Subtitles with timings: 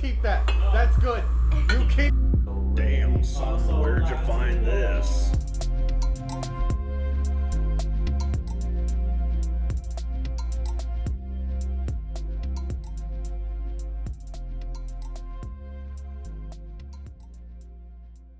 [0.00, 0.46] keep that.
[0.72, 1.22] That's good.
[1.70, 2.14] You keep.
[2.74, 5.32] Damn, son, where'd you find this?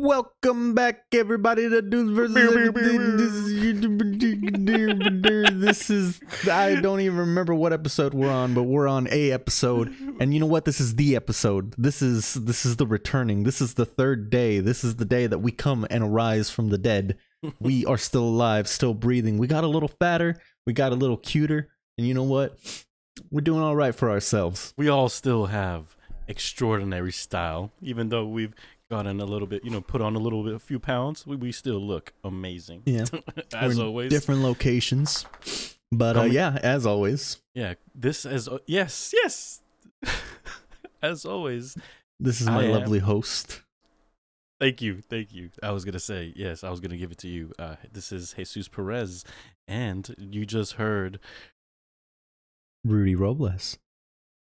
[0.00, 3.98] Welcome back, everybody, to Dudes versus Everything.
[5.68, 9.95] This is I don't even remember what episode we're on, but we're on a episode.
[10.18, 10.64] And you know what?
[10.64, 11.74] This is the episode.
[11.76, 13.45] This is this is the returning.
[13.45, 14.60] This is the third day.
[14.60, 17.18] This is the day that we come and arise from the dead.
[17.60, 19.36] We are still alive, still breathing.
[19.36, 22.59] We got a little fatter, we got a little cuter, and you know what?
[23.30, 24.73] We're doing all right for ourselves.
[24.78, 25.96] we all still have
[26.28, 28.54] extraordinary style, even though we've
[28.91, 31.27] gotten a little bit, you know, put on a little bit, a few pounds.
[31.27, 33.05] We, we still look amazing, Yeah.
[33.54, 34.10] as in always.
[34.10, 35.26] Different locations.
[35.93, 39.60] But uh, yeah, as always, Yeah, this as yes, yes,
[41.02, 41.77] as always.
[42.21, 43.62] this is I my am- lovely host.
[44.60, 45.51] Thank you, thank you.
[45.62, 46.65] I was gonna say yes.
[46.65, 47.52] I was gonna give it to you.
[47.59, 49.24] Uh, this is Jesus Perez,
[49.68, 51.21] and you just heard.
[52.84, 53.79] Rudy Robles.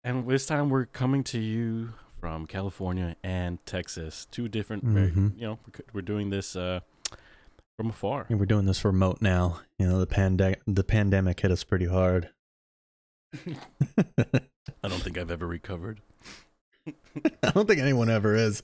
[0.04, 1.90] And this time we're coming to you
[2.28, 4.84] from California and Texas, two different.
[4.84, 5.36] Very, Mhm.
[5.40, 5.60] you know,
[5.94, 6.82] we're doing this uh,
[7.78, 8.26] from afar.
[8.30, 9.62] And we're doing this remote now.
[9.80, 12.30] You know, the pande- the pandemic hit us pretty hard.
[13.34, 16.02] I don't think I've ever recovered.
[17.44, 18.62] I don't think anyone ever is.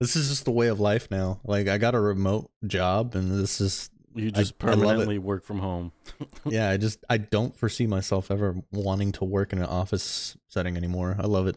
[0.00, 1.40] This is just the way of life now.
[1.44, 5.58] Like I got a remote job and this is You just I permanently work from
[5.58, 5.90] home.
[6.44, 10.76] yeah, I just I don't foresee myself ever wanting to work in an office setting
[10.76, 11.16] anymore.
[11.18, 11.56] I love it.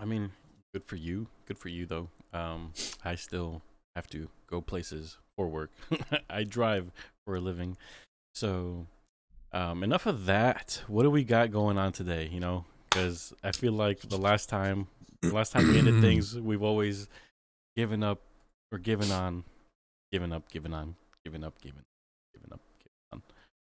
[0.00, 0.30] I mean,
[0.72, 1.26] good for you.
[1.46, 2.08] Good for you, though.
[2.32, 2.72] Um,
[3.04, 3.62] I still
[3.94, 5.70] have to go places for work.
[6.30, 6.90] I drive
[7.24, 7.76] for a living.
[8.34, 8.86] So,
[9.52, 10.82] um, enough of that.
[10.86, 12.28] What do we got going on today?
[12.30, 14.88] You know, because I feel like the last time,
[15.22, 17.08] the last time we ended things, we've always
[17.76, 18.20] given up
[18.72, 19.44] or given on,
[20.12, 21.82] given up, given on, given up, given,
[22.34, 23.22] given up, given on.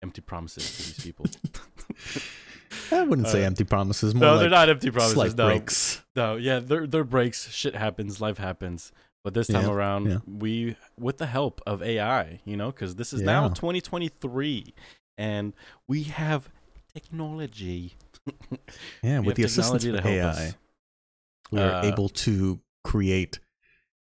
[0.01, 1.25] Empty promises to these people.
[2.91, 5.35] I wouldn't say Uh, empty promises, more no, like they're not empty promises.
[5.35, 6.01] no, breaks.
[6.15, 8.91] no, yeah, there there breaks, shit happens, life happens.
[9.23, 10.17] But this time Yeah, around, yeah.
[10.25, 14.73] we with the help of AI, you know, because this is now 2023,
[15.17, 15.53] and
[15.87, 16.49] we have
[16.93, 17.95] technology.
[19.03, 20.55] Yeah, We with the assistance of AI, us.
[21.51, 23.39] we are Uh, able to create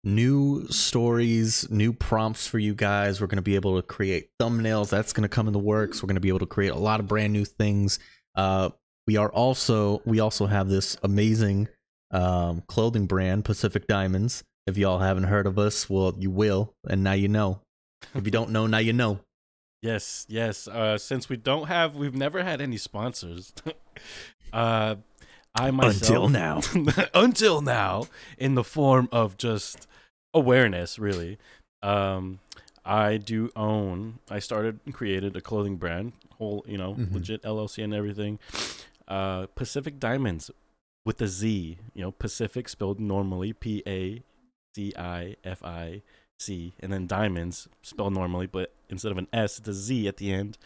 [0.03, 3.21] new stories, new prompts for you guys.
[3.21, 4.89] We're going to be able to create thumbnails.
[4.91, 6.03] That's going to come in the works.
[6.03, 7.99] We're going to be able to create a lot of brand new things.
[8.35, 8.71] Uh,
[9.07, 11.69] we are also we also have this amazing
[12.11, 14.43] um, clothing brand, Pacific Diamondz.
[14.67, 17.61] If y'all haven't heard of us, well, you will, and now you know.
[18.15, 19.21] If you don't know, now you know.
[19.83, 20.69] Yes, yes.
[20.69, 23.53] Uh, since we don't have, we've never had any sponsors.
[24.53, 24.97] uh,
[25.59, 26.61] I myself, Until now.
[27.15, 28.05] until now,
[28.39, 29.89] in the form of just
[30.35, 31.39] awareness, really.
[31.83, 32.41] Um,
[32.91, 34.19] I do own.
[34.29, 37.13] I started and created a clothing brand, whole, you know, Mhm.
[37.15, 38.39] legit LLC and everything.
[39.07, 40.51] Uh, Pacific Diamondz
[41.07, 41.79] with a Z.
[41.95, 44.23] You know, Pacific spelled normally, P A
[44.75, 46.03] C I F I
[46.41, 50.17] C, and then diamonds spelled normally, but instead of an S, it's a Z at
[50.17, 50.59] the end.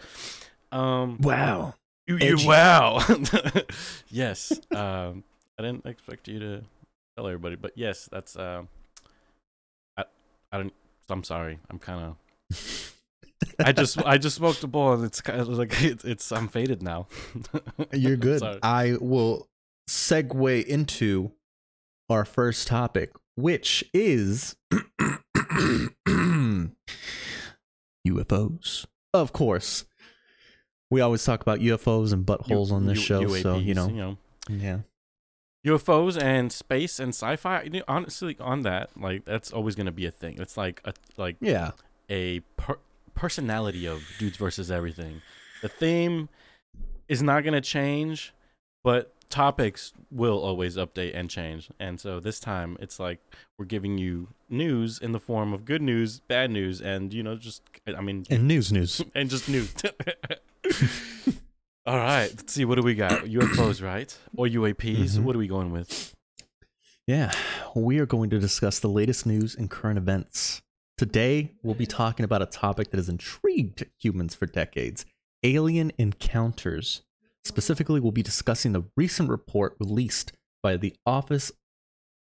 [0.73, 1.75] Um, Wow.
[2.07, 3.01] you, you wow.
[4.09, 4.61] yes.
[4.73, 5.25] Um,
[5.59, 6.65] I didn't expect you to
[7.17, 8.35] tell everybody, but yes, that's.
[8.37, 8.69] Um,
[9.97, 10.05] I
[10.53, 10.73] I don't.
[11.09, 11.59] I'm sorry.
[11.71, 12.17] I'm kind
[12.51, 12.93] of.
[13.59, 16.49] I just I just smoked a bowl and it's kind of like it's, it's I'm
[16.49, 17.09] faded now.
[17.93, 18.43] You're good.
[18.63, 19.49] I will
[19.89, 21.33] segue into
[22.09, 24.57] our first topic, which is
[28.07, 28.87] UFOs.
[29.13, 29.85] Of course.
[30.91, 33.95] We always talk about UFOs and buttholes on this U- show, so you know, you
[33.95, 34.19] know.
[34.49, 34.79] yeah.
[35.65, 37.63] UFOs and space and sci-fi.
[37.63, 40.37] You know, honestly, on that, like that's always gonna be a thing.
[40.39, 41.73] It's like a like Yeah.
[42.11, 42.79] a per-
[43.15, 45.23] personality of dudes versus everything.
[45.63, 46.29] The theme
[47.09, 48.33] is not going to change,
[48.83, 51.71] but topics will always update and change.
[51.79, 53.21] And so this time it's like
[53.59, 57.37] we're giving you news in the form of good news, bad news, and you know,
[57.37, 59.01] just I mean, And news news.
[59.15, 59.73] and just news.
[61.87, 62.65] All right, let's see.
[62.65, 63.25] What do we got?
[63.25, 64.17] UFOs, right?
[64.37, 65.19] Or UAPs?
[65.19, 65.23] Mhm.
[65.25, 66.15] What are we going with?
[67.07, 67.31] Yeah,
[67.75, 70.63] we are going to discuss the latest news and current events.
[70.97, 75.05] Today, we'll be talking about a topic that has intrigued humans for decades
[75.43, 77.03] alien encounters.
[77.45, 80.33] Specifically, we'll be discussing the recent report released
[80.63, 81.53] by the Office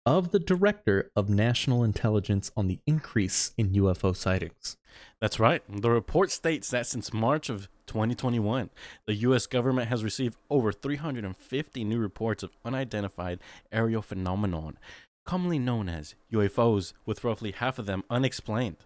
[0.08, 4.78] of the Director of National Intelligence on the increase in UFO sightings.
[5.20, 5.62] That's right.
[5.70, 8.70] The report states that since March of 2021,
[9.06, 9.48] the U.S.
[9.48, 14.78] government has received over 350 new reports of unidentified aerial phenomenon,
[15.26, 18.78] commonly known as UFOs, with roughly half of them unexplained.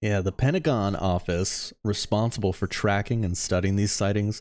[0.00, 4.40] Yeah, the Pentagon office responsible for tracking and studying these sightings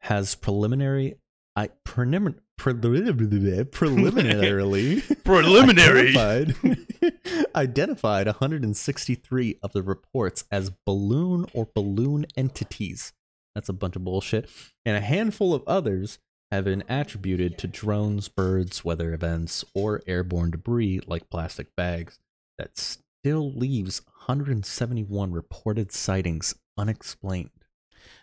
[0.00, 1.14] has preliminary
[1.54, 6.08] I prelim, prelim, preliminarily Preliminary.
[6.16, 6.86] identified,
[7.54, 13.12] identified 163 of the reports as balloon or balloon entities.
[13.54, 14.48] That's a bunch of bullshit.
[14.84, 16.18] And a handful of others
[16.50, 22.18] have been attributed to drones, birds, weather events, or airborne debris like plastic bags.
[22.58, 27.50] That still leaves 171 reported sightings unexplained.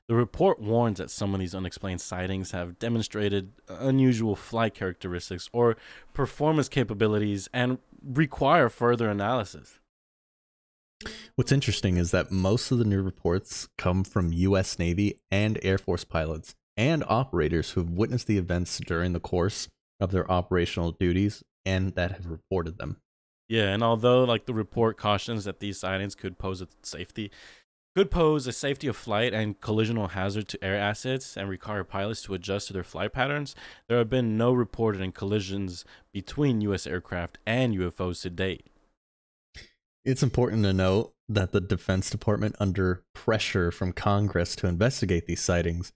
[0.07, 5.77] The report warns that some of these unexplained sightings have demonstrated unusual flight characteristics or
[6.13, 9.79] performance capabilities and require further analysis.
[11.35, 15.77] What's interesting is that most of the new reports come from US Navy and Air
[15.77, 19.67] Force pilots and operators who have witnessed the events during the course
[19.99, 22.97] of their operational duties and that have reported them.
[23.47, 27.31] Yeah, and although like the report cautions that these sightings could pose a safety
[27.95, 32.21] could pose a safety of flight and collisional hazard to air assets and require pilots
[32.23, 33.55] to adjust to their flight patterns,
[33.87, 38.67] there have been no reported in collisions between US aircraft and UFOs to date.
[40.03, 45.41] It's important to note that the Defense Department, under pressure from Congress to investigate these
[45.41, 45.93] sightings,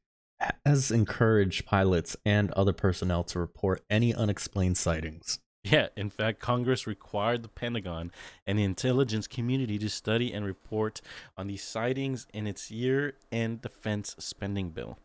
[0.66, 5.40] has encouraged pilots and other personnel to report any unexplained sightings.
[5.71, 8.12] Yeah, in fact, Congress required the Pentagon
[8.48, 11.01] and the intelligence community to study and report
[11.38, 14.98] on these sightings in its year end defense spending bill.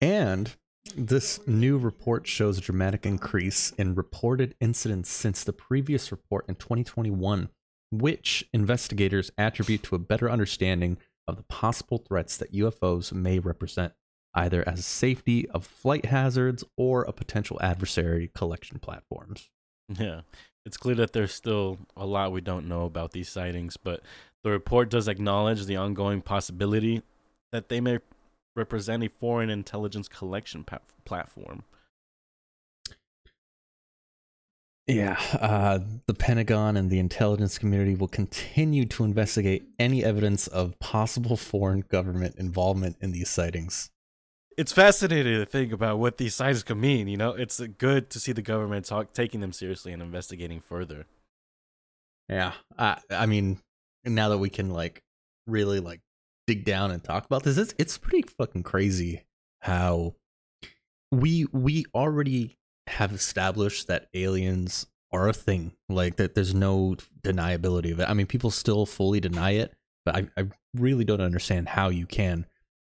[0.00, 0.54] And
[0.96, 6.56] this new report shows a dramatic increase in reported incidents since the previous report in
[6.56, 7.48] 2021,
[7.90, 10.98] which investigators attribute to a better understanding
[11.28, 13.94] of the possible threats that UFOs may represent,
[14.34, 19.50] either as safety of flight hazards or a potential adversary collection platforms.
[19.98, 20.22] Yeah,
[20.64, 24.00] it's clear that there's still a lot we don't know about these sightings, but
[24.42, 27.02] the report does acknowledge the ongoing possibility
[27.50, 27.98] that they may
[28.56, 31.64] represent a foreign intelligence collection pa- platform.
[34.88, 40.78] Yeah, uh, the Pentagon and the intelligence community will continue to investigate any evidence of
[40.80, 43.90] possible foreign government involvement in these sightings.
[44.58, 47.08] It's fascinating to think about what these sightings could mean.
[47.08, 50.60] You know, it's uh, good to see the government talk, taking them seriously and investigating
[50.60, 51.06] further.
[52.28, 53.58] Yeah, I, I mean,
[54.04, 55.02] now that we can like
[55.46, 56.00] really like
[56.46, 59.24] dig down and talk about this, it's it's pretty fucking crazy
[59.60, 60.14] how
[61.10, 62.56] we we already
[62.88, 65.72] have established that aliens are a thing.
[65.88, 68.08] Like that, there's no deniability of it.
[68.08, 69.74] I mean, people still fully deny it,
[70.04, 72.46] but I I really don't understand how you can,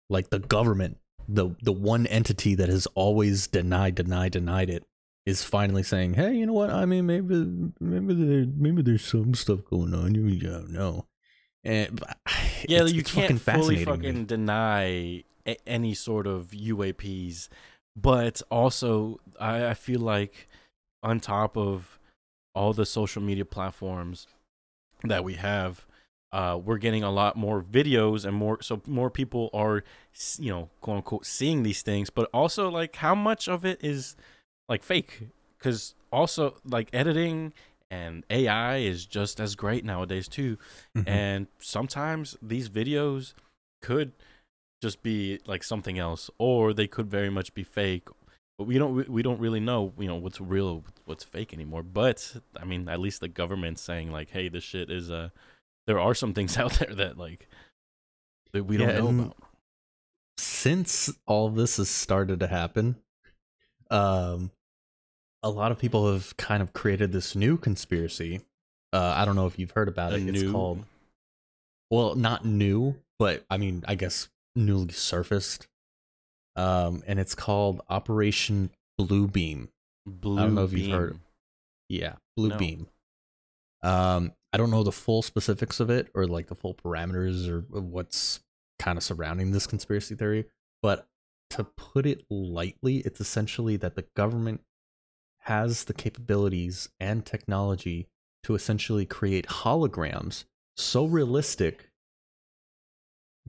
[0.09, 4.85] like the government, the the one entity that has always denied, denied, denied it,
[5.27, 6.71] is finally saying, "Hey, you know what?
[6.71, 7.47] I mean, maybe
[7.81, 10.15] maybe there maybe there's some stuff going on.
[10.15, 11.07] You don't know."
[11.63, 12.01] And
[12.69, 13.85] Yeah, it's- you it's can't fucking fully to me.
[13.85, 17.49] fucking deny a- any sort of UAPs,
[17.97, 20.49] but also I, I feel like
[21.03, 21.99] on top of
[22.55, 24.27] all the social media platforms
[25.03, 25.85] that we have,
[26.35, 29.85] uh, we're getting a lot more videos and more so more people are
[30.39, 34.17] you know quote unquote seeing these things, but also like how much of it is
[34.69, 35.29] like fake?
[35.59, 37.53] Because also like editing
[37.91, 40.57] and AI is just as great nowadays too
[40.97, 41.05] Mhm.
[41.09, 43.35] and sometimes these videos
[43.83, 44.13] could
[44.83, 48.09] just be like something else or they could very much be fake
[48.59, 52.37] but we don't we don't really know you know what's real what's fake anymore but
[52.61, 55.29] i mean at least the government's saying like hey this shit is uh
[55.87, 57.49] there are some things out there that like
[58.53, 59.37] that we don't Yeah, know about
[60.39, 62.97] since all this has started to happen,
[63.91, 64.51] um,
[65.43, 68.41] a lot of people have kind of created this new conspiracy.
[68.93, 70.35] Uh, I don't know if you've heard about A it.
[70.35, 70.85] It's called,
[71.91, 75.67] well, not new, but I mean, I guess newly surfaced.
[76.57, 79.69] Um, and it's called Operation Blue Beam.
[80.07, 80.95] blue I don't know if you've beam.
[80.95, 81.19] heard-
[81.89, 82.57] Yeah, Blue No.
[82.59, 82.87] Beam.
[83.83, 87.65] Um, I don't know the full specifics of it or like the full parameters or
[87.77, 88.39] uh, what's
[88.79, 90.45] kind of surrounding this conspiracy theory,
[90.81, 91.09] but
[91.51, 94.61] to put it lightly, it's essentially that the government
[95.41, 98.07] has the capabilities and technology
[98.45, 100.45] to essentially create holograms
[100.77, 101.91] so realistic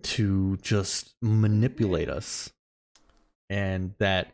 [0.01, 2.51] to just manipulate us
[3.47, 4.33] and that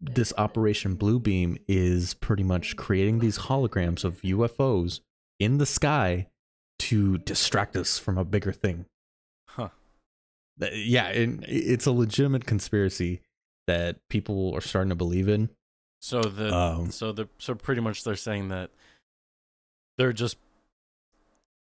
[0.00, 5.00] this operation bluebeam is pretty much creating these holograms of ufos
[5.40, 6.28] in the sky
[6.78, 8.84] to distract us from a bigger thing
[9.48, 9.68] huh
[10.72, 13.20] yeah, and it's a legitimate conspiracy
[13.66, 15.50] that people are starting to believe in.
[16.00, 18.70] So the Um, so the so pretty much they're saying that
[19.98, 20.36] they're just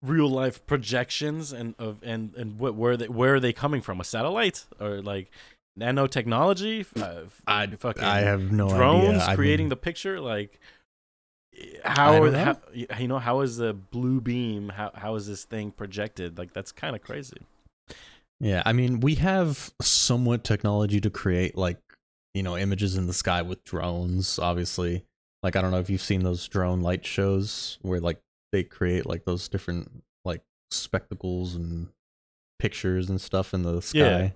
[0.02, 4.00] real life projections and of and and what where they where are they coming from?
[4.00, 5.30] A satellite or like
[5.78, 6.86] nanotechnology?
[7.00, 9.26] Uh, I fucking I have no drones idea.
[9.26, 10.60] I creating mean, the picture like
[11.84, 12.56] how are how,
[12.98, 16.72] you know how is the blue beam how how is this thing projected like that's
[16.72, 17.36] kind of crazy
[18.40, 21.78] Yeah, I mean, we have somewhat technology to create like,
[22.32, 25.04] you know, images in the sky with drones, obviously.
[25.42, 28.20] Like I don't know if you've seen those drone light shows where like
[28.52, 31.88] they create like those different like spectacles and
[32.58, 33.98] pictures and stuff in the sky.
[33.98, 34.30] Yeah.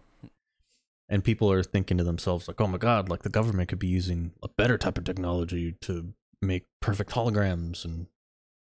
[1.08, 3.86] And people are thinking to themselves like, "Oh my god, like the government could be
[3.86, 8.06] using a better type of technology to make perfect holograms and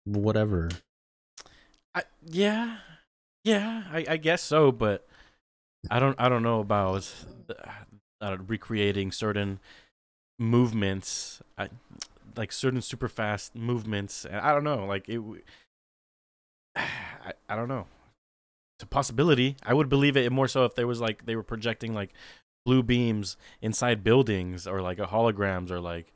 [0.04, 0.70] whatever."
[1.94, 2.78] I, yeah,
[3.44, 5.06] yeah, I, I guess so, but
[5.90, 7.08] I don't, I don't know about
[8.20, 9.60] uh, recreating certain
[10.38, 11.68] movements, I,
[12.36, 14.24] like certain super fast movements.
[14.24, 15.20] And I don't know, like it.
[16.76, 17.86] I, I don't know.
[18.76, 19.56] It's a possibility.
[19.62, 22.10] I would believe it more so if there was like they were projecting like
[22.66, 26.12] blue beams inside buildings or like holograms or like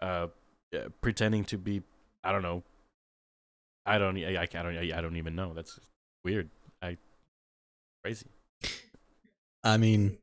[0.00, 0.26] uh
[0.74, 1.82] uh, pretending to be
[2.24, 2.62] I don't know
[3.84, 4.16] I don't.
[4.16, 4.76] I, I don't.
[4.76, 5.54] I don't even know.
[5.54, 5.80] That's
[6.24, 6.48] weird.
[6.80, 6.96] I
[8.04, 8.26] crazy.
[9.64, 10.18] I mean,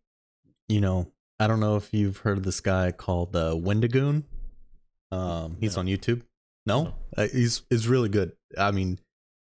[0.70, 4.24] you know, I don't know if you've heard of this guy called uh, Wendigoon.
[5.12, 5.82] Um, he's No.
[5.82, 6.22] on YouTube.
[6.66, 6.94] No, No.
[7.18, 8.32] Uh, he's is really good.
[8.58, 8.98] I mean,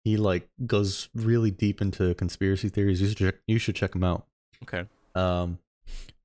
[0.04, 3.00] he like goes really deep into conspiracy theories.
[3.00, 4.26] You should check, you should check him out.
[4.62, 4.84] Okay.
[5.16, 5.58] Um,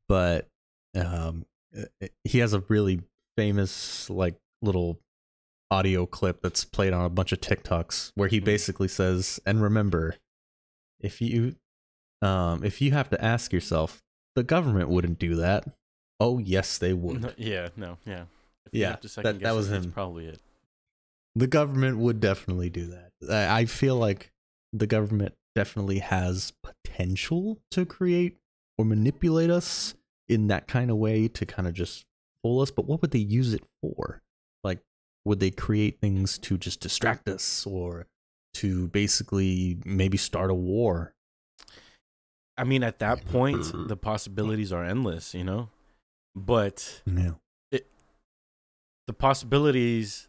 [0.07, 0.47] but
[0.95, 1.45] um,
[1.75, 3.01] uh, he has a really
[3.35, 4.99] famous like little
[5.71, 8.45] audio clip that's played on a bunch of TikToks where he Mhm.
[8.45, 10.15] basically says, "And remember,
[10.99, 11.55] if you
[12.21, 14.01] um if you have to ask yourself,
[14.35, 15.65] the government wouldn't do that.
[16.19, 17.21] Oh, yes, they would.
[17.21, 17.69] No, yeah.
[17.77, 17.97] No.
[18.05, 18.25] Yeah.
[18.65, 19.91] If you Yeah, have to that- that was it, that's him.
[19.93, 20.41] probably it.
[21.35, 23.11] The government would definitely do that.
[23.29, 24.31] I, I feel like
[24.73, 28.37] the government definitely has potential to create
[28.77, 29.95] or manipulate us
[30.27, 32.05] in that kind of way to kind of just
[32.43, 32.71] fool us.
[32.71, 34.21] But what would they use it for?
[34.63, 34.79] Like,
[35.25, 38.07] would they create things to just distract us or
[38.55, 41.13] to basically maybe start a war?
[42.57, 45.33] I mean, at that point, the possibilities are endless.
[45.33, 45.69] You know,
[46.35, 47.33] but Yeah.
[49.07, 50.27] the possibilities,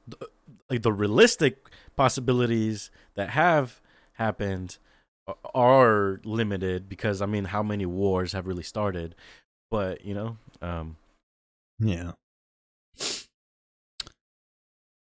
[0.70, 3.80] like the realistic possibilities that have
[4.14, 4.78] happened,
[5.54, 9.14] are limited because I mean, how many wars have really started?
[9.70, 10.96] But you know, um,
[11.78, 12.12] Yeah.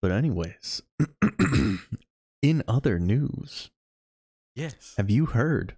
[0.02, 0.82] But anyways,
[2.42, 3.70] in other news,
[4.54, 4.94] yes.
[4.96, 5.76] have you heard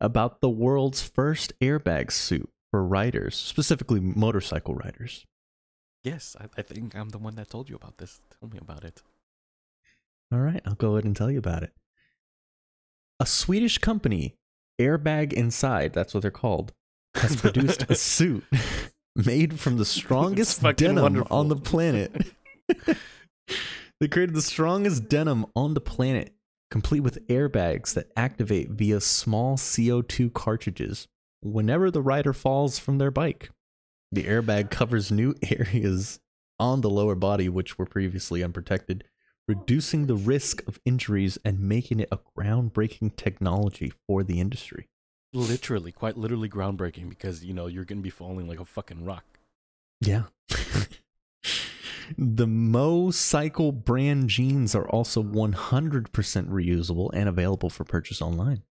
[0.00, 5.26] about the world's first airbag suit for riders, specifically motorcycle riders?
[6.02, 8.20] Yes, I, I think I'm the one that told you about this.
[8.40, 9.02] Tell me about it.
[10.32, 11.72] All right, I'll go ahead and tell you about it.
[13.20, 14.34] A Swedish company,
[14.80, 16.72] Airbag Inside, that's what they're called,
[17.14, 18.44] has produced a suit
[19.14, 21.36] made from the strongest denim wonderful.
[21.36, 22.12] on the planet.
[24.00, 26.34] they created the strongest denim on the planet,
[26.70, 31.06] complete with airbags that activate via small CO2 cartridges
[31.42, 33.50] whenever the rider falls from their bike.
[34.10, 36.20] The airbag covers new areas
[36.58, 39.04] on the lower body which were previously unprotected,
[39.48, 44.88] reducing the risk of injuries and making it a groundbreaking technology for the industry.
[45.32, 49.24] Literally, quite literally groundbreaking because you know you're gonna be falling like a fucking rock.
[50.00, 50.24] Yeah.
[52.18, 58.62] the Mo'Cycle brand jeans are also 100% reusable and available for purchase online.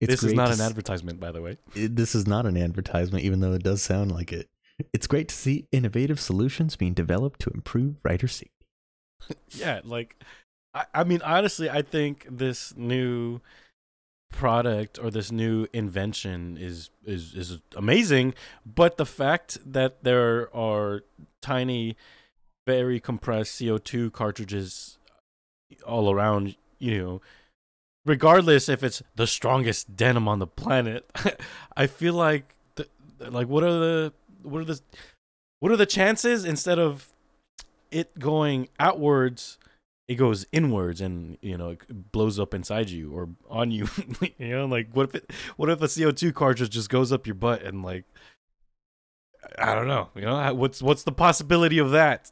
[0.00, 1.56] It's this is not an advertisement, by the way.
[1.74, 4.48] it- this is not an advertisement, even though it does sound like it.
[4.92, 8.52] It's great to see innovative solutions being developed to improve rider safety.
[9.50, 10.16] Yeah, like
[10.74, 13.40] I, I mean, honestly, I think this new
[14.30, 18.34] product or this new invention is is is amazing.
[18.66, 21.04] But the fact that there are
[21.40, 21.96] tiny,
[22.66, 24.98] very compressed CO two cartridges
[25.86, 27.20] all around, you know,
[28.04, 31.08] regardless if it's the strongest denim on the planet,
[31.76, 34.80] I feel like the, like what are the what are the
[35.60, 36.44] what are the chances?
[36.44, 37.12] Instead of
[37.90, 39.58] it going outwards
[40.08, 43.88] it goes inwards and you know it blows up inside you or on you
[44.38, 47.34] you know like what if it what if a co2 cartridge just goes up your
[47.34, 48.04] butt and like
[49.58, 52.30] i don't know you know what's what's the possibility of that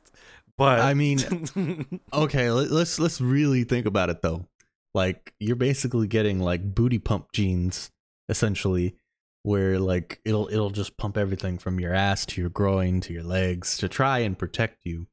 [0.57, 4.47] but I mean, Okay, let, let's let's really think about it though.
[4.95, 7.91] Like you're basically getting like booty pump jeans
[8.29, 8.95] essentially
[9.43, 13.25] where like it'll it'll just pump everything from your ass to your groin to your
[13.25, 15.07] legs to try and protect you.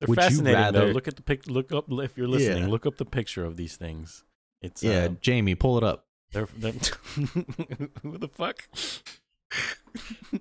[0.00, 0.80] They're Would you fascinating though.
[0.80, 1.46] rather- Look at the pic.
[1.46, 2.64] Look up if you're listening.
[2.64, 2.68] Yeah.
[2.68, 4.24] Look up the picture of these things.
[4.62, 6.06] It's Yeah, um, Jamie, pull it up.
[6.32, 6.72] They're, they're
[8.02, 8.66] what the fuck?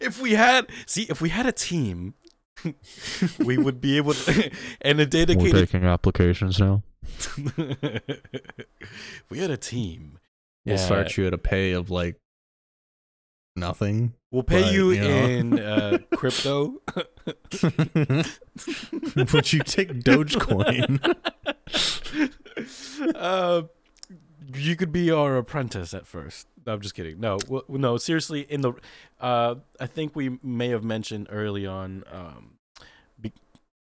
[0.00, 2.14] if we had see, if we had a team,
[3.44, 5.52] we would be able to, and a dedicated.
[5.52, 6.82] We're taking applications now.
[9.30, 10.18] we had a team,
[10.64, 10.84] We'll Yeah.
[10.84, 12.16] start you at a pay of like
[13.56, 14.14] nothing.
[14.32, 15.08] we'll pay But, you, you know.
[15.26, 16.80] in uh, crypto.
[19.16, 21.00] Would you take Dogecoin?
[23.14, 23.62] uh,
[24.64, 26.46] you could be our apprentice at first.
[26.66, 27.20] No, I'm just kidding.
[27.20, 28.42] No, w- no, seriously.
[28.48, 28.72] In the,
[29.20, 32.52] uh, I think we may have mentioned early on, um,
[33.20, 33.32] be-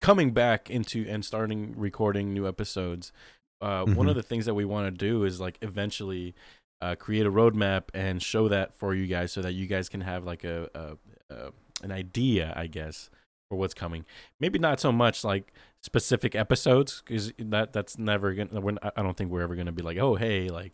[0.01, 3.13] coming back into and starting recording new episodes.
[3.61, 4.11] Uh, one Mhm.
[4.11, 6.35] of the things that we want to do is like eventually
[6.81, 10.03] uh, create a roadmap and show that for you guys, so that you guys can
[10.03, 11.53] have like a, a, a
[11.83, 13.09] an idea, I guess,
[13.49, 14.05] for what's coming.
[14.39, 15.53] Maybe not so much like
[15.85, 18.59] specific episodes because that that's never gonna.
[18.61, 20.73] We're, not- I don't think we're ever gonna be like, oh hey, like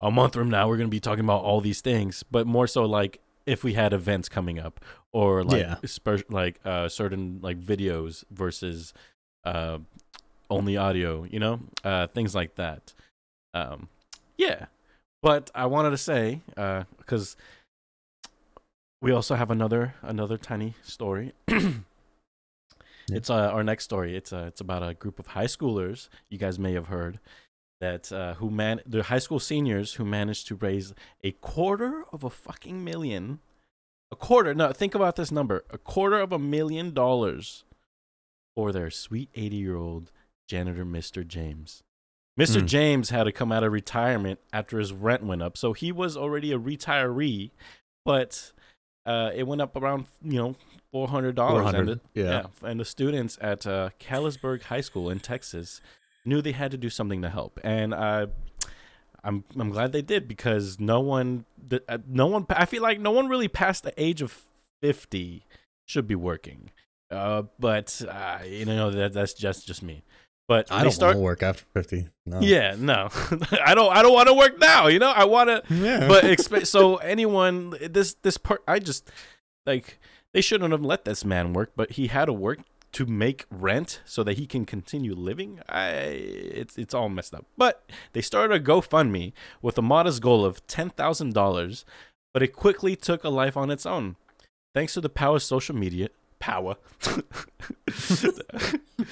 [0.00, 2.84] a month from now we're gonna be talking about all these things, but more so
[2.84, 4.80] like if we had events coming up
[5.12, 5.76] or like Yeah.
[5.84, 8.94] spe- like uh certain like videos versus
[9.44, 9.78] uh
[10.50, 12.92] only audio, you know, uh things like that.
[13.54, 13.88] Um,
[14.38, 14.66] yeah,
[15.22, 17.36] but I wanted to say uh because
[19.02, 21.32] we also have another another tiny story.
[23.10, 24.16] It's uh, our next story.
[24.16, 26.08] It's uh, it's about a group of high schoolers.
[26.30, 27.20] You guys may have heard
[27.80, 32.24] that uh, who man the high school seniors who managed to raise a quarter of
[32.24, 33.40] a fucking million,
[34.10, 34.54] a quarter.
[34.54, 37.64] No, think about this number: a quarter of a million dollars
[38.56, 40.10] for their sweet eighty-year-old
[40.48, 41.82] janitor, Mister James.
[42.38, 42.60] Mr.
[42.60, 42.66] Hmm.
[42.66, 46.16] James had to come out of retirement after his rent went up, so he was
[46.16, 47.52] already a retiree,
[48.04, 48.50] but
[49.06, 50.54] uh, it went up around you know
[50.92, 51.62] four hundred dollars.
[51.62, 52.24] 400, yeah.
[52.24, 55.80] yeah, and the students at uh, Callisburg High School in Texas
[56.24, 58.26] knew they had to do something to help, and uh,
[59.22, 61.44] I'm I'm glad they did because no one,
[61.88, 64.44] uh, no one, I feel like no one really past the age of
[64.80, 65.44] fifty
[65.84, 66.70] should be working,
[67.10, 70.04] uh, but uh, you know that that's just just me.
[70.46, 72.08] But I don't start, want to work after fifty.
[72.26, 72.40] No.
[72.40, 73.08] yeah, no,
[73.64, 74.88] I don't, I don't want to work now.
[74.88, 76.06] You know, I want to yeah.
[76.08, 79.10] but expect so anyone this this part i just
[79.66, 79.98] like
[80.32, 82.60] they shouldn't have let this man work but he had to work
[82.92, 87.46] to make rent so that he can continue living i it's it's all messed up
[87.56, 91.84] but they started a gofundme with a modest goal of $10000
[92.32, 94.16] but it quickly took a life on its own
[94.74, 96.08] thanks to the power of social media
[96.44, 96.76] power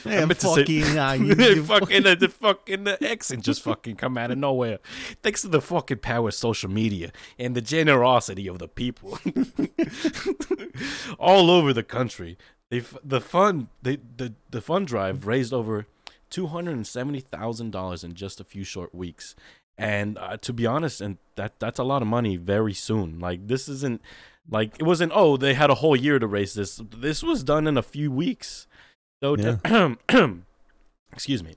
[0.05, 3.45] Yeah, I meant to say- fucking, uh, you- you fucking the, the fucking the accent
[3.45, 4.79] just fucking come out of nowhere.
[5.23, 9.19] Thanks to the fucking power of social media and the generosity of the people
[11.19, 12.37] all over the country.
[12.71, 15.87] They the fund they the the fund drive raised over
[16.31, 19.35] two hundred and seventy thousand dollars in just a few short weeks.
[19.79, 23.19] And uh, to be honest, and that that's a lot of money very soon.
[23.21, 24.01] Like this isn't
[24.51, 25.13] like it wasn't.
[25.15, 26.81] Oh, they had a whole year to raise this.
[26.97, 28.67] This was done in a few weeks.
[29.23, 29.37] So,
[31.13, 31.55] excuse me.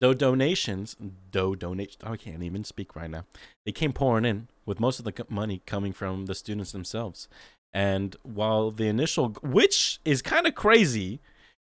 [0.00, 0.96] Though donations,
[1.32, 3.24] though donation, I can't even speak right now.
[3.64, 7.28] They came pouring in with most of the money coming from the students themselves.
[7.72, 11.20] And while the initial, which is kind of crazy,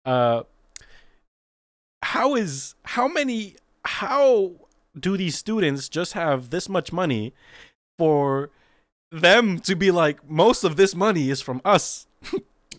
[0.05, 0.43] uh,
[2.03, 4.51] how is how many how
[4.97, 7.33] do these students just have this much money
[7.97, 8.49] for
[9.11, 12.07] them to be like most of this money is from us?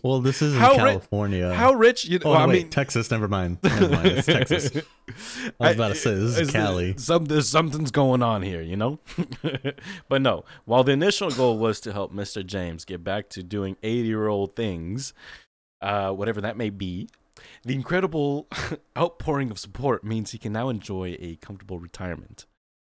[0.03, 1.53] well, this is in How ri- California.
[1.53, 2.05] How rich?
[2.05, 3.11] You Oh, well, no, I wait, mean, Texas.
[3.11, 3.57] Never mind.
[3.63, 4.07] Never mind.
[4.07, 4.71] It's Texas.
[5.59, 6.95] I was about to say, this is Cali.
[6.97, 8.99] Some, there's something's going on here, you know.
[10.09, 12.45] but no, while the initial goal was to help Mr.
[12.45, 15.13] James get back to doing 80 year old things,
[15.81, 17.09] uh, whatever that may be,
[17.63, 18.47] the incredible
[18.97, 22.45] outpouring of support means he can now enjoy a comfortable retirement,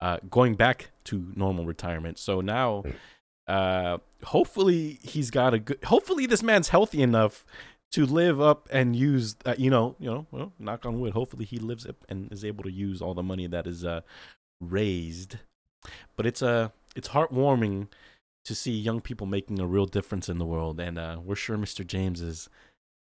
[0.01, 2.19] uh, going back to normal retirement.
[2.19, 2.85] So now,
[3.47, 5.83] uh, hopefully he's got a good.
[5.85, 7.45] Hopefully this man's healthy enough
[7.93, 11.45] to live up and use uh, you know you know well knock on wood hopefully
[11.45, 14.01] he lives up and is able to use all the money that is uh
[14.61, 15.37] raised
[16.17, 17.89] but it's uh it's heartwarming
[18.45, 21.57] to see young people making a real difference in the world and uh we're sure
[21.57, 21.87] Mr.
[21.87, 22.49] James is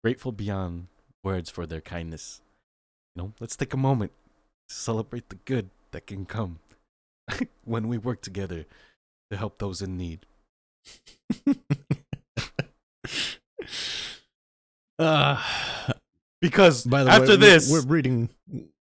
[0.02, 0.86] grateful beyond
[1.22, 2.40] words for their kindness
[3.14, 4.12] you know let's take a moment
[4.68, 6.58] to celebrate the good that can come
[7.64, 8.66] when we work together
[9.30, 10.26] to help those in need
[14.98, 15.42] Uh,
[16.40, 18.28] because by the after way, this we're, we're reading.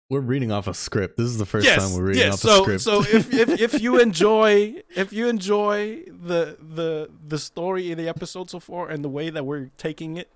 [0.10, 1.18] we're reading off a script.
[1.18, 2.34] This is the first time we're reading yes.
[2.34, 2.82] off so, a script.
[2.82, 8.10] So if, if if you enjoy if you enjoy the the the story in the
[8.10, 10.32] episode so far and the way that we're taking it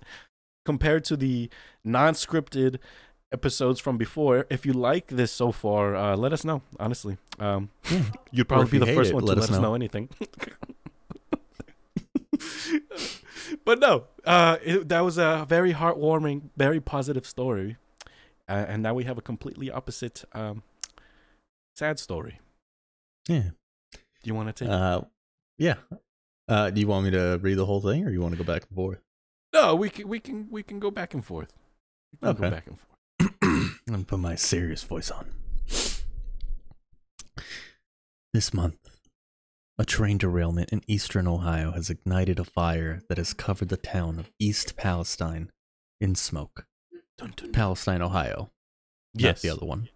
[0.64, 1.50] compared to the
[1.84, 2.78] non-scripted
[3.32, 6.62] episodes from before, if you like this so far, uh, let us know.
[6.78, 8.02] Honestly, um, Yeah.
[8.30, 9.74] you'd probably be the first it, one to let let us us know, know.
[9.74, 10.08] anything.
[13.64, 17.76] but no, uh, it, that was a very heartwarming, very positive story,
[18.48, 20.62] uh, and now we have a completely opposite, um,
[21.76, 22.38] sad story.
[23.28, 23.50] yeah.
[23.92, 24.68] Do you want to take?
[24.68, 24.74] it?
[24.74, 25.00] Uh,
[25.58, 25.76] yeah.
[26.46, 28.44] Uh, do you want me to read the whole thing, or you want to go
[28.44, 28.98] back and forth?
[29.54, 31.52] No, we can we can we can go back and forth.
[32.12, 32.54] We can go Okay.
[32.54, 33.34] back and forth.
[33.42, 35.30] I'm gonna put my serious voice on.
[38.34, 38.76] This month,
[39.80, 44.18] a train derailment in eastern Ohio has ignited a fire that has covered the town
[44.18, 45.50] of East Palestine
[46.02, 46.66] in smoke.
[47.16, 47.50] Dun, dun.
[47.52, 48.50] Palestine, Ohio.
[49.14, 49.40] Not Yes.
[49.42, 49.88] the other one.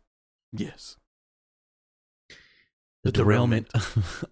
[0.54, 0.96] Yes.
[2.30, 3.70] The, The derailment,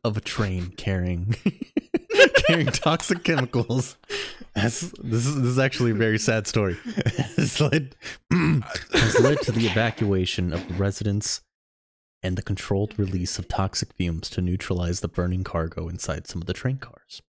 [0.03, 1.37] of a train carrying
[2.47, 3.99] carrying toxic chemicals.
[4.55, 6.79] This is this is actually a very sad story.
[7.37, 7.95] has led
[8.33, 11.43] has led to the evacuation of residents
[12.23, 16.47] and the controlled release of toxic fumes to neutralize the burning cargo inside some of
[16.47, 17.23] the train cars.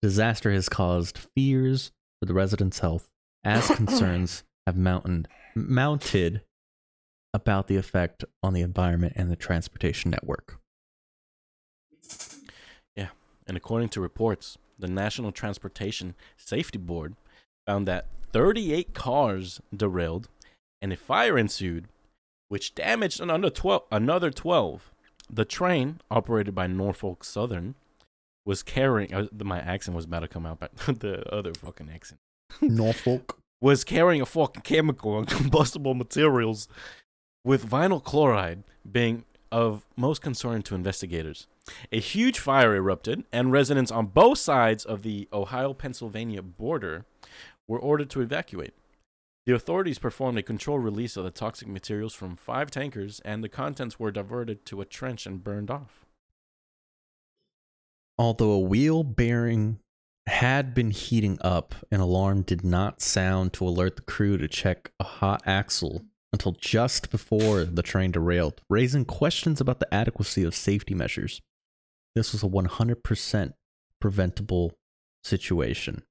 [0.00, 3.08] Disaster has caused fears for the residents' health
[3.44, 6.42] as concerns have mounted mounted
[7.34, 10.58] about the effect on the environment and the transportation network.
[12.94, 13.08] Yeah,
[13.46, 17.16] and according to reports, the National Transportation Safety Board
[17.66, 20.28] found that 38 cars derailed
[20.80, 21.86] and a fire ensued,
[22.52, 23.84] which damaged another 12.
[23.90, 24.90] Another 12.
[25.30, 27.76] The train, operated by Norfolk Southern,
[28.44, 29.14] was carrying.
[29.14, 32.20] Uh, my accent was about to come out, but the other fucking accent
[32.60, 33.38] Norfolk.
[33.62, 36.68] was carrying a fucking chemical and combustible materials,
[37.42, 41.46] with vinyl chloride being of most concern to investigators.
[41.90, 47.06] A huge fire erupted, and residents on both sides of the Ohio Pennsylvania border
[47.66, 48.74] were ordered to evacuate.
[49.44, 53.48] The authorities performed a controlled release of the toxic materials from five tankers, and the
[53.48, 56.06] contents were diverted to a trench and burned off.
[58.18, 59.80] Although a wheel bearing
[60.28, 64.92] had been heating up, an alarm did not sound to alert the crew to check
[65.00, 66.02] a hot axle
[66.32, 71.40] until just before the train derailed, raising questions about the adequacy of safety measures.
[72.14, 73.52] This was a 100%
[74.00, 74.78] preventable
[75.24, 76.04] situation,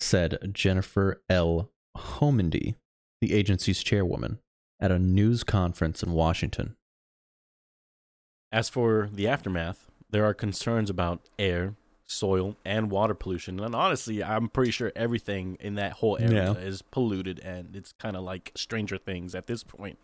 [0.00, 1.70] said Jennifer L.
[2.00, 2.74] Homendy,
[3.20, 4.38] the agency's chairwoman,
[4.80, 6.76] at a news conference in Washington.
[8.52, 11.74] As for the aftermath, there are concerns about air,
[12.06, 13.60] soil, and water pollution.
[13.60, 16.58] And honestly, I'm pretty sure everything in that whole area Yeah.
[16.58, 19.98] is polluted, and it's kind of like Stranger Things at this point.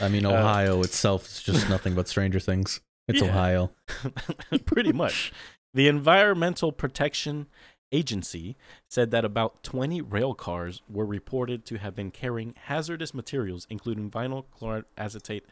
[0.00, 2.80] I mean, Uh, Ohio itself is just nothing but Stranger Things.
[3.06, 3.28] It's Yeah.
[3.28, 3.72] Ohio.
[4.64, 5.30] pretty much.
[5.74, 7.48] The Environmental Protection
[7.92, 8.56] Agency
[8.88, 14.10] said that about 20 rail cars were reported to have been carrying hazardous materials, including
[14.10, 15.44] vinyl chloride acetate,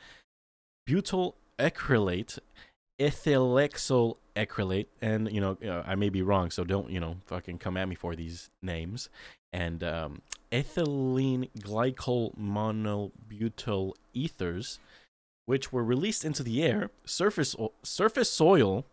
[0.86, 2.38] butyl acrylate,
[2.98, 7.58] ethylhexyl acrylate, and you know uh, I may be wrong, so don't you know fucking
[7.58, 9.08] come at me for these names,
[9.52, 14.78] and um, ethylene glycol monobutyl ethers,
[15.46, 18.84] which were released into the air, surface surface soil,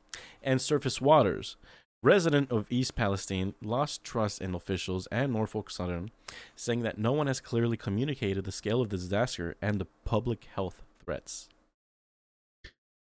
[0.43, 1.55] and surface waters.
[2.01, 6.11] Resident of East Palestine lost trust in officials and Norfolk Southern,
[6.55, 10.45] saying that no one has clearly communicated the scale of the disaster and the public
[10.55, 11.49] health threats.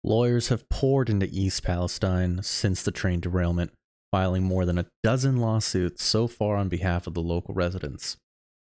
[0.05, 3.73] Lawyers have poured into East Palestine since the train derailment,
[4.11, 8.19] filing more than a dozen lawsuits so far on behalf of the local residents.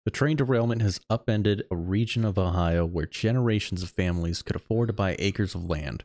[0.05, 4.87] The train derailment has upended a region of Ohio where generations of families could afford
[4.87, 6.03] to buy acres of land,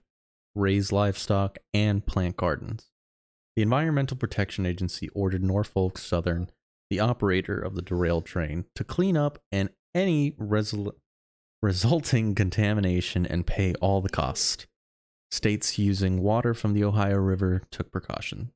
[0.54, 2.90] raise livestock, and plant gardens.
[3.56, 6.50] The Environmental Protection Agency ordered Norfolk Southern,
[6.88, 10.94] the operator of the derailed train, to clean up and any resol-
[11.62, 14.66] resulting contamination and pay all the cost.
[15.30, 18.50] States using water from the Ohio River took precaution.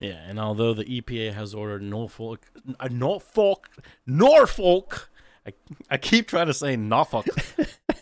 [0.00, 2.46] Yeah, and although the EPA has ordered Norfolk,
[2.78, 3.70] uh, Norfolk,
[4.06, 5.10] Norfolk,
[5.46, 5.52] I,
[5.90, 7.26] I keep trying to say Norfolk.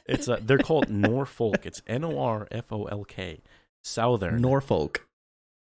[0.06, 1.64] It's uh, they're called Norfolk.
[1.64, 3.42] It's N O R F O L K,
[3.84, 4.40] Southern.
[4.42, 5.06] Norfolk.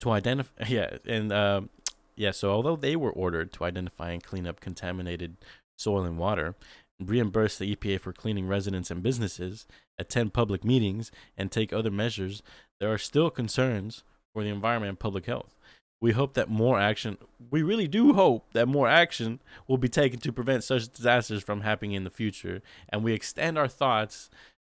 [0.04, 1.68] To identify yeah and um,
[2.16, 5.36] yeah so although they were ordered to identify and clean up contaminated
[5.76, 6.54] soil and water
[7.00, 9.66] reimburse the epa for cleaning residents and businesses
[9.98, 12.42] attend public meetings and take other measures
[12.80, 15.54] there are still concerns for the environment and public health
[16.00, 17.16] We hope that more action,
[17.50, 21.62] we really do hope that more action will be taken to prevent such disasters from
[21.62, 22.60] happening in the future.
[22.90, 24.28] And we extend our thoughts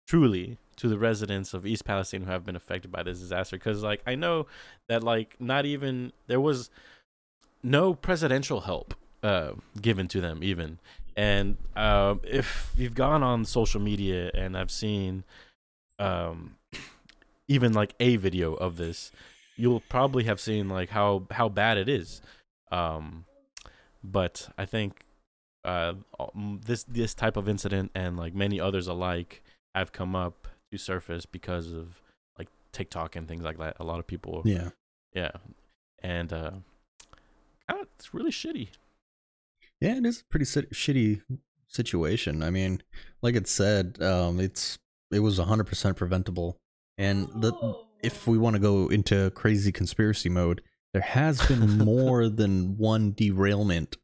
[0.07, 3.57] truly to the residents of East Palestine who have been affected by this disaster.
[3.57, 4.47] Because, like, I know
[4.87, 6.69] that, like, not even there was
[7.61, 10.79] no presidential help uh, given to them, even.
[11.15, 15.23] And uh, if you've gone on social media and I've seen
[15.99, 16.55] um,
[17.47, 19.11] even like a video of this,
[19.55, 22.21] you'll probably have seen like how how bad it is.
[22.71, 23.25] Um,
[24.03, 25.05] but I think
[25.63, 25.93] uh,
[26.65, 29.43] this this type of incident and like many others alike
[29.75, 30.42] have come up
[30.73, 32.01] to surface because of
[32.37, 33.77] like TikTok and things like that.
[33.79, 34.69] A lot of people, Yeah.
[35.13, 35.31] yeah,
[36.01, 36.51] and uh,
[37.69, 38.69] of it's really shitty.
[39.79, 41.21] Yeah, it is a pretty si- shitty
[41.67, 42.41] situation.
[42.43, 42.81] I mean,
[43.21, 44.77] like it said, um, it's
[45.11, 46.57] it was 100% preventable.
[46.97, 47.53] And the
[48.01, 50.61] if we want to go into crazy conspiracy mode,
[50.93, 53.97] there has been more than one derailment.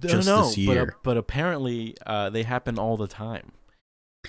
[0.00, 0.96] Just no, this but, uh, year.
[1.02, 3.52] but apparently uh, they happen all the time.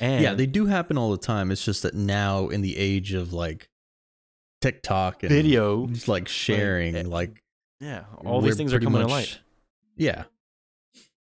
[0.01, 1.51] And yeah, they do happen all the time.
[1.51, 3.69] It's just that now in the age of like
[4.61, 7.43] TikTok and video, just like sharing, eh, like
[7.79, 9.39] yeah, all these things are coming to light.
[9.95, 10.25] Yeah.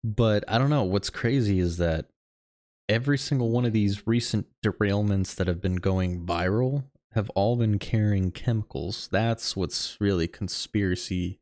[0.02, 0.82] But I don't know.
[0.82, 2.06] What's crazy is that
[2.88, 7.78] every single one of these recent derailments that have been going viral have all been
[7.78, 9.08] carrying chemicals.
[9.10, 11.38] That's what's really conspiracy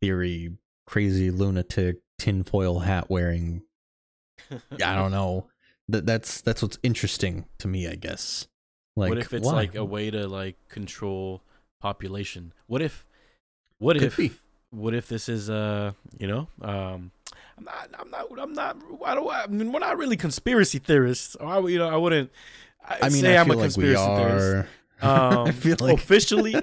[0.00, 3.62] theory, crazy lunatic, tinfoil hat wearing.
[4.50, 5.48] I don't know.
[5.90, 8.46] That that's that's what's interesting to me, I guess.
[8.96, 9.52] Like what if it's why?
[9.52, 11.42] like a way to like control
[11.80, 12.52] population?
[12.66, 13.04] What if
[13.78, 14.32] what Could if be.
[14.70, 17.10] what if this is uh you know um
[17.58, 21.34] I'm not I'm not I'm not I don't I mean we're not really conspiracy theorists.
[21.36, 22.30] Or I, you know I wouldn't
[22.84, 24.46] I, I mean, say I am feel a like we conspiracy theorist.
[24.46, 24.68] are.
[25.02, 26.62] Um, I feel like officially, I'm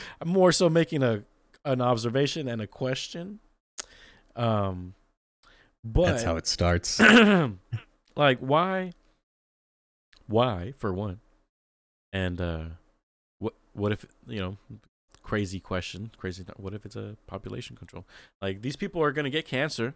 [0.26, 1.22] more so making a
[1.64, 3.38] an observation and a question.
[4.34, 4.92] Um,
[5.82, 7.00] but that's how it starts.
[8.16, 8.92] like why
[10.26, 11.20] why for one
[12.12, 12.64] and uh
[13.38, 14.56] what what if you know
[15.22, 18.04] crazy question crazy what if it's a population control?
[18.40, 19.94] Like these people are going to get cancer.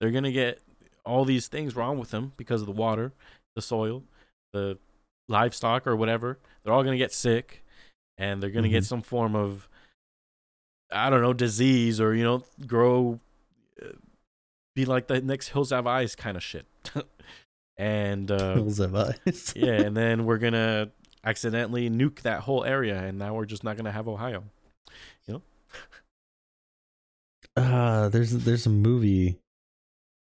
[0.00, 0.60] They're going to get
[1.04, 3.12] all these things wrong with them because of the water
[3.56, 4.04] the soil
[4.52, 4.78] the
[5.28, 6.38] livestock or whatever.
[6.62, 7.64] They're all going to get sick
[8.16, 8.86] and they're going to get Mhm.
[8.86, 9.68] some form of
[10.90, 13.20] i don't know disease or you know grow
[13.82, 13.88] uh,
[14.74, 16.64] be like the next hills have eyes kind of shit
[17.78, 19.52] and uh Hills have eyes.
[19.56, 20.90] yeah and then we're gonna
[21.24, 24.42] accidentally nuke that whole area and now we're just not gonna have ohio
[25.26, 25.42] You know.
[27.56, 29.38] Uh there's there's a movie.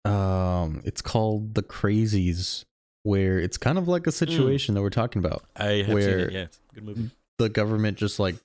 [0.03, 2.63] Um, it's called The Crazies,
[3.03, 5.43] where it's kind of like a situation that we're talking about.
[5.55, 8.35] i have seen Where- it yeah it's a good movie The government just like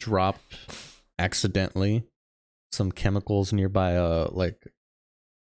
[0.00, 0.56] dropped
[1.18, 2.02] accidentally
[2.72, 4.60] some chemicals nearby a like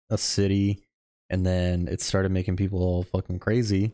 [0.10, 0.84] a city,
[1.32, 3.94] and then it started making people all fucking crazy.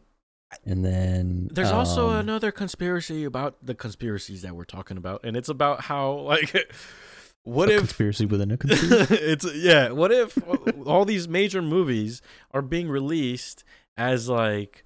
[0.65, 5.36] And then there's also um, another conspiracy about the conspiracies that we're talking about and
[5.36, 6.73] it's about how like
[7.43, 9.15] what if conspiracy within a conspiracy.
[9.15, 9.91] it's yeah.
[9.91, 10.38] What if
[10.86, 12.21] all these major movies
[12.52, 13.63] are being released
[13.97, 14.84] as like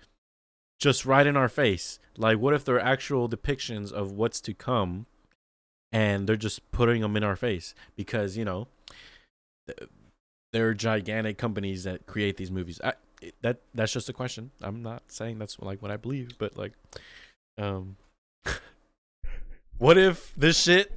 [0.77, 1.99] just right in our face?
[2.17, 5.05] Like, what if they're actual depictions of what's to come,
[5.91, 8.67] and they're just putting them in our face because you know
[10.51, 12.79] th- they're gigantic companies that create these movies.
[12.83, 12.93] I,
[13.41, 14.51] that that's just a question.
[14.61, 16.73] I'm not saying that's like what I believe, but like,
[17.57, 17.97] um,
[19.77, 20.91] what if this shit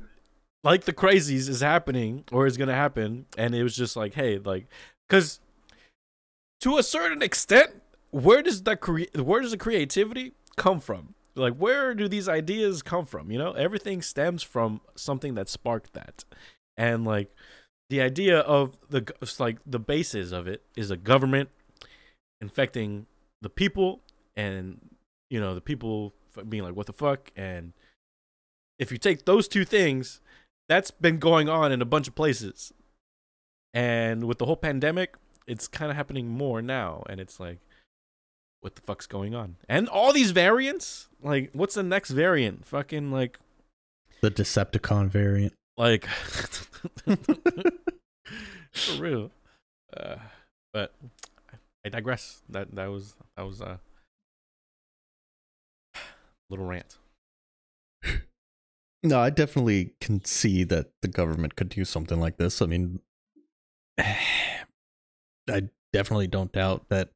[0.64, 4.38] like the crazies is happening or is gonna happen and it was just like hey
[4.38, 4.66] like
[5.08, 5.38] because
[6.60, 7.70] to a certain extent
[8.10, 12.82] where does that cre- where does the creativity come from like where do these ideas
[12.82, 16.24] come from you know everything stems from something that sparked that
[16.76, 17.30] and like
[17.90, 21.50] the idea of the like the basis of it is a government
[22.40, 23.06] infecting
[23.42, 24.00] the people
[24.36, 24.80] and
[25.30, 26.14] you know the people
[26.48, 27.72] being like what the fuck and
[28.78, 30.20] if you take those two things
[30.68, 32.72] that's been going on in a bunch of places.
[33.72, 35.16] And with the whole pandemic,
[35.46, 37.02] it's kind of happening more now.
[37.08, 37.58] And it's like,
[38.60, 39.56] what the fuck's going on?
[39.68, 41.08] And all these variants?
[41.22, 42.64] Like, what's the next variant?
[42.64, 43.38] Fucking like,
[44.20, 45.52] the Decepticon variant.
[45.76, 46.06] Like,
[48.72, 49.30] for real.
[49.96, 50.16] Uh,
[50.72, 50.94] but
[51.84, 52.42] I digress.
[52.48, 53.80] That that was that was a
[56.50, 56.98] little rant.
[59.06, 62.62] No, I definitely can see that the government could do something like this.
[62.62, 63.00] I mean,
[63.98, 67.10] I definitely don't doubt that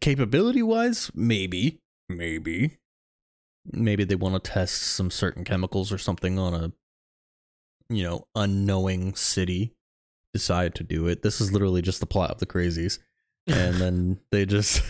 [0.00, 2.78] capability wise, maybe, maybe,
[3.72, 6.72] maybe they want to test some certain chemicals or something on a
[7.90, 9.74] you know, unknowing city
[10.32, 11.22] decide to do it.
[11.22, 12.98] This is literally just the plot of the crazies.
[13.46, 14.82] And then they just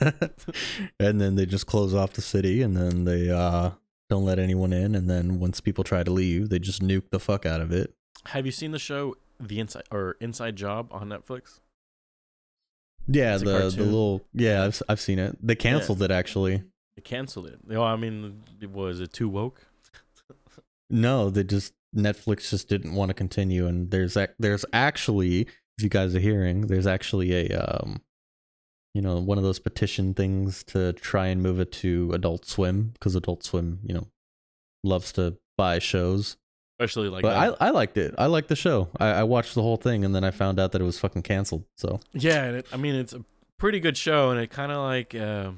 [1.00, 3.70] and then they just close off the city and then they uh
[4.10, 7.20] don't let anyone in and then once people try to leave, they just nuke the
[7.20, 7.94] fuck out of it.
[8.26, 11.60] Have you seen the show The Inside or Inside Job on Netflix?
[13.06, 15.38] Yeah, It's the the little yeah, I've I've seen it.
[15.40, 16.62] They canceled it actually.
[16.96, 17.58] They canceled it.
[17.70, 19.62] Oh, I mean, it was it too woke?
[20.90, 25.82] No, they just Netflix just didn't want to continue, and there's ac- there's actually, if
[25.82, 28.02] you guys are hearing, there's actually a um,
[28.94, 32.90] you know, one of those petition things to try and move it to Adult Swim
[32.94, 34.08] because Adult Swim, you know,
[34.82, 36.36] loves to buy shows.
[36.80, 37.56] Especially like but that.
[37.60, 38.14] I I liked it.
[38.18, 38.88] I liked the show.
[38.98, 41.22] I, I watched the whole thing, and then I found out that it was fucking
[41.22, 41.64] canceled.
[41.76, 43.24] So Yeah, and it, I mean it's a
[43.58, 45.50] pretty good show, and it kind of like, uh,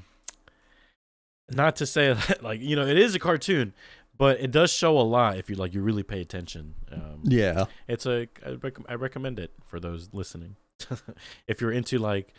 [1.51, 3.73] not to say that, like you know, it is a cartoon,
[4.21, 6.75] but it does show a lot if you like you really pay attention.
[6.91, 10.57] Um, yeah, it's a I, rec- I recommend it for those listening.
[11.47, 12.31] if you're into like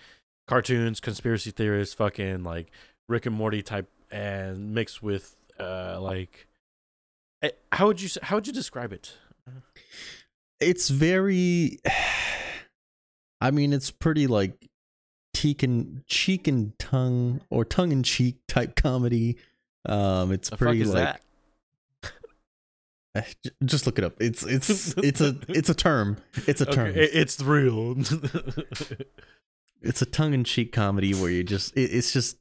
[0.46, 2.70] cartoons, conspiracy theorists, fucking like
[3.08, 6.46] Rick and Morty type, and mixed with uh like,
[7.42, 9.14] eh, how would you how would you describe it?
[10.60, 11.80] it's very
[13.40, 14.68] i mean it's pretty like
[15.34, 19.36] cheek and cheek and tongue or tongue and cheek type comedy
[19.86, 21.20] um it's The pretty fuck is like j-
[23.64, 24.14] just look it up.
[24.20, 26.18] It's it's it's a it's a term.
[26.46, 26.88] It's a term.
[26.88, 27.96] Okay, it's real.
[29.82, 32.38] it's a tongue in cheek comedy where you just it, it's just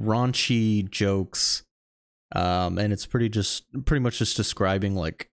[0.00, 1.62] raunchy jokes
[2.34, 5.28] um and it's pretty just pretty much just describing like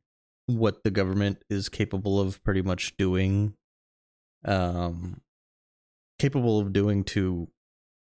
[0.47, 3.53] what the government is capable of pretty much doing
[4.45, 5.21] um
[6.19, 7.47] capable of doing to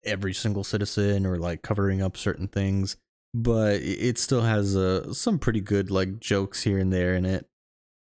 [0.04, 2.98] every single citizen or like covering up certain things
[3.44, 7.48] but it- still has uh, some pretty good like jokes here and there in it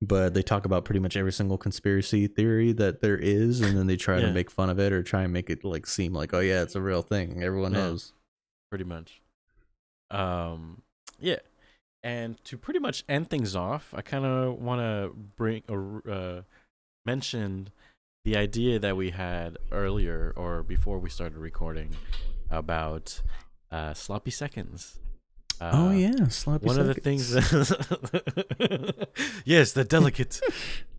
[0.03, 3.87] but they talk about pretty much every single conspiracy theory that there is and then
[3.87, 4.27] they try Yeah.
[4.27, 6.63] to make fun of it or try and make it like seem like oh yeah
[6.63, 7.81] it's a real thing everyone Yeah.
[7.81, 8.13] knows
[8.71, 9.21] pretty much.
[10.11, 10.83] Um,
[11.21, 11.39] yeah,
[12.03, 16.43] and to pretty much end things off, I kind of want to bring or uh,
[17.05, 17.69] mention
[18.25, 21.91] the idea that we had earlier or before we started recording
[22.51, 23.21] about
[23.71, 24.99] uh, sloppy seconds.
[25.61, 27.29] Uh, oh yeah sloppy One of the seconds.
[27.35, 28.95] things,
[29.45, 30.41] yes, the delicate,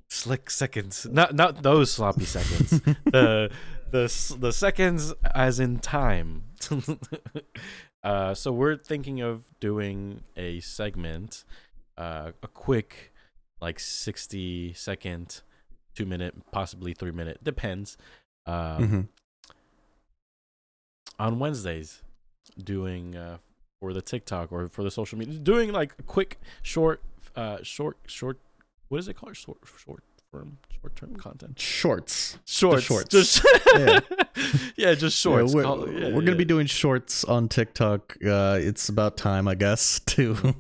[0.08, 1.08] slick seconds.
[1.10, 2.70] Not not those sloppy seconds.
[3.06, 3.50] the
[3.90, 6.44] the the seconds as in time.
[8.04, 11.44] uh, so we're thinking of doing a segment,
[11.98, 13.12] uh, a quick,
[13.62, 15.42] like sixty second,
[15.96, 17.98] two minute, possibly three minute, depends.
[18.46, 19.08] Um, Mhm.
[21.20, 22.02] On Wednesdays,
[22.64, 23.38] doing uh,
[23.82, 27.02] for the TikTok or for the social media, doing like a quick, short,
[27.36, 28.38] uh, short, short.
[28.90, 29.36] What is it called?
[29.36, 31.60] Short, short term, short term content.
[31.60, 33.10] shorts Shorts, shorts.
[33.10, 33.44] Just
[33.76, 34.00] Yeah.
[34.78, 35.52] yeah, just shorts.
[35.52, 38.18] Yeah, we're, Call- yeah, we're gonna be doing shorts on TikTok.
[38.24, 40.54] Uh, it's about time, I guess, to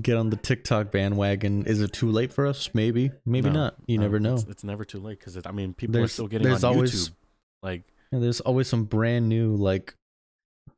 [0.00, 1.66] get on the TikTok bandwagon.
[1.66, 2.70] Is it too late for us?
[2.72, 3.74] Maybe, maybe No, not.
[3.86, 4.34] You no, never know.
[4.34, 7.10] It's, it's never too late because I mean, people are still getting there's on always-
[7.10, 7.12] YouTube.
[7.62, 9.94] Like, there's always some brand new like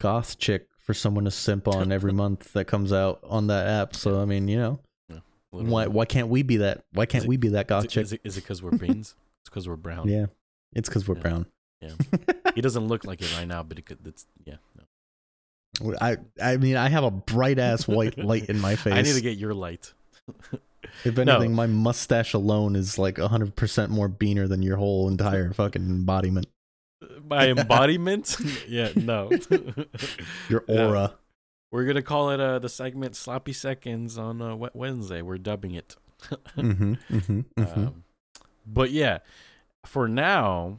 [0.01, 3.95] goth chick for someone to simp on every month that comes out on that app.
[3.95, 4.81] So I mean, you know,
[5.53, 5.71] literally.
[5.71, 6.83] why why can't we be that?
[6.95, 7.99] Why can't it- we be that chick?
[7.99, 9.15] Is it is it because we're beans?
[9.43, 10.09] it's because we're brown.
[10.09, 10.27] yeah,
[10.75, 11.21] it's because we're Yeah.
[11.23, 11.47] brown.
[11.83, 11.91] Yeah.
[12.55, 13.99] He doesn't look like it right now, but it could.
[14.07, 14.57] It's yeah.
[15.83, 15.95] No.
[16.01, 18.93] I I mean, I have a bright ass white light in my face.
[18.97, 19.93] I need to get your light.
[21.05, 21.23] if No.
[21.35, 25.83] anything, my mustache alone is like hundred percent more beaner than your whole entire fucking
[25.83, 26.47] embodiment.
[27.29, 28.37] My embodiment?
[28.69, 29.31] yeah, no.
[30.49, 30.89] Your No.
[30.89, 31.15] aura.
[31.71, 35.23] We're gonna call it uh the segment "Sloppy Seconds" on uh, Wed- Wednesday.
[35.23, 35.97] We're dubbing it.
[36.57, 37.81] Mm-hmm, mm-hmm, mm-hmm.
[37.81, 38.05] Um,
[38.67, 39.19] but yeah,
[39.85, 40.79] for now,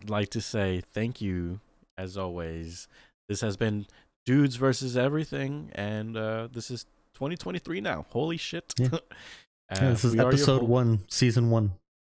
[0.00, 1.60] I'd like to say thank you
[1.98, 2.86] as always.
[3.28, 3.86] This has been
[4.24, 8.06] Dudes versus Everything, and uh, this is 2023 now.
[8.10, 8.72] Holy shit!
[8.78, 8.88] Yeah.
[8.94, 8.98] Uh,
[9.72, 11.72] yeah, this is we your episode ho- one, season one.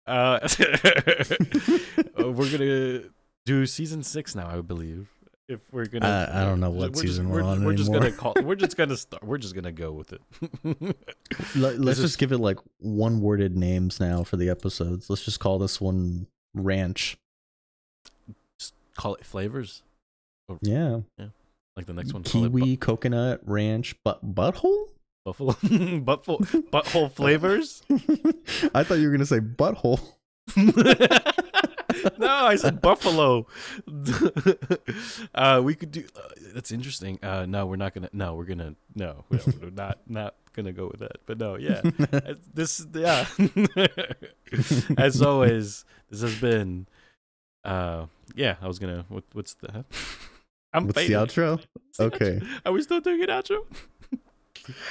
[0.07, 3.03] Uh, uh, we're gonna
[3.45, 5.07] do season six now, I believe.
[5.49, 7.91] If we're gonna, I- I don't know what we're season just, we're on We're just
[7.91, 8.33] gonna call.
[8.41, 9.23] We're just gonna start.
[9.23, 10.21] We're just gonna go with it.
[11.55, 15.09] Let, let's is- just give it like one worded names now for the episodes.
[15.09, 17.17] Let's just call this one Ranch.
[18.57, 19.83] Just call it flavors.
[20.49, 21.01] Oh, yeah.
[21.17, 21.27] Yeah.
[21.75, 24.85] Like the next one, Kiwi, coconut, ranch, but butthole?
[25.25, 25.53] bu- buffalo,
[25.99, 26.39] butthole,
[26.69, 27.81] butthole flavors.
[28.75, 29.99] I thought you were gonna say butthole.
[32.17, 33.47] no, I said buffalo.
[35.35, 36.05] uh, we could do.
[36.15, 37.19] Uh, that's interesting.
[37.23, 38.09] Uh, no, we're not gonna.
[38.13, 38.75] No, we're gonna.
[38.95, 39.99] No, no, we're not.
[40.07, 41.17] Not gonna go with that.
[41.25, 41.81] But no, yeah.
[42.53, 43.25] This yeah.
[44.97, 46.87] As always, this has been
[47.65, 49.85] uh yeah, I was gonna what, what's the
[50.73, 51.61] I'm What's the outro?
[51.97, 52.39] The Okay.
[52.39, 52.47] outro?
[52.65, 53.59] Are we still doing an outro?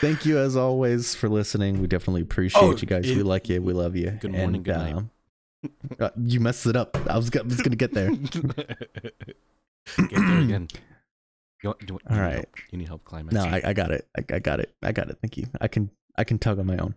[0.00, 1.80] Thank you as always for listening.
[1.80, 3.08] We definitely appreciate Oh, you guys.
[3.08, 3.60] it- we like you.
[3.62, 4.10] We love you.
[4.10, 4.94] Good morning, And, good night.
[4.94, 5.10] um,
[6.00, 6.96] uh, you messed it up.
[7.08, 8.10] I was, go- I was gonna get there.
[9.96, 10.68] Get there again.
[11.62, 12.34] You, you All need right.
[12.34, 12.48] help?
[12.70, 13.34] You need help climbing.
[13.34, 14.06] No, I, I got it.
[14.16, 14.72] I, I got it.
[14.82, 15.18] I got it.
[15.20, 15.46] Thank you.
[15.60, 16.94] I can I can tug on my own.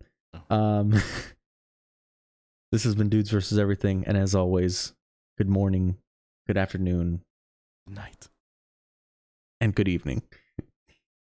[0.50, 0.56] Oh.
[0.56, 0.92] Um,
[2.72, 4.94] this has been dudes versus everything, and as always,
[5.38, 5.98] good morning,
[6.48, 7.22] good afternoon,
[7.88, 8.28] night
[9.62, 10.22] and good evening.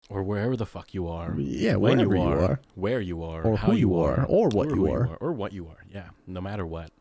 [0.09, 1.35] or wherever the fuck you are.
[1.37, 2.59] Yeah, when you you are, are.
[2.75, 5.15] where you are, Or how who you are, or what you who are.
[5.19, 5.83] or what you are.
[5.91, 6.91] Yeah, no matter what,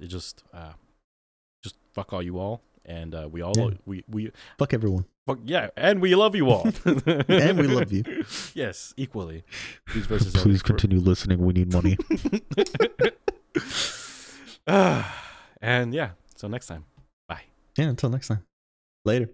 [0.00, 0.72] it just uh,
[1.62, 3.70] just fuck all you all, and uh, we all Yeah.
[3.86, 5.04] we we Fuck everyone.
[5.26, 6.66] fuck yeah, and we love you all,
[7.28, 8.04] And we love you.
[8.54, 9.44] Yes, equally.
[9.86, 11.38] Please continue listening.
[11.44, 11.96] We need money.
[14.66, 15.24] Ah,
[15.62, 16.84] and yeah, so next time.
[17.28, 17.42] Bye.
[17.76, 17.86] Yeah.
[17.88, 18.44] Until next time.
[19.04, 19.30] Later.